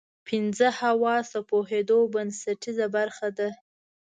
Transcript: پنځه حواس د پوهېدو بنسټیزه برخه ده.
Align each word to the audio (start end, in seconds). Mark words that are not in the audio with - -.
پنځه 0.27 0.67
حواس 0.79 1.25
د 1.33 1.35
پوهېدو 1.49 1.97
بنسټیزه 2.13 2.87
برخه 2.95 3.27
ده. 3.37 3.49